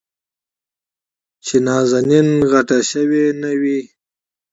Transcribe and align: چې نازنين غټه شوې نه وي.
چې 1.45 1.55
نازنين 1.67 2.29
غټه 2.51 2.77
شوې 2.91 3.25
نه 3.41 3.51
وي. 3.61 3.79